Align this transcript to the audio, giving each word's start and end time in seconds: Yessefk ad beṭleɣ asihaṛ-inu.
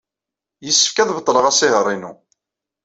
Yessefk 0.65 0.97
ad 0.97 1.09
beṭleɣ 1.17 1.45
asihaṛ-inu. 1.47 2.11